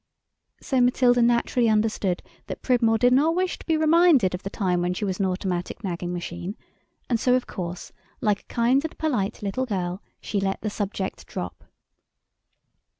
So 0.63 0.81
Matilda 0.81 1.21
naturally 1.21 1.69
understood 1.69 2.23
that 2.47 2.63
Pridmore 2.63 2.97
did 2.97 3.13
not 3.13 3.35
wish 3.35 3.59
to 3.59 3.65
be 3.67 3.77
reminded 3.77 4.33
of 4.33 4.41
the 4.41 4.49
time 4.49 4.81
when 4.81 4.95
she 4.95 5.05
was 5.05 5.19
an 5.19 5.27
Automatic 5.27 5.83
Nagging 5.83 6.11
Machine, 6.11 6.57
so 7.15 7.35
of 7.35 7.45
course, 7.45 7.91
like 8.19 8.39
a 8.41 8.45
kind 8.45 8.83
and 8.83 8.97
polite 8.97 9.43
little 9.43 9.67
girl, 9.67 10.01
she 10.19 10.39
let 10.41 10.59
the 10.61 10.71
subject 10.71 11.27
drop. 11.27 11.65